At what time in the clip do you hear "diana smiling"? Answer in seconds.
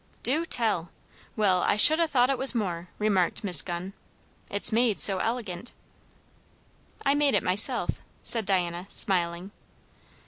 8.45-9.51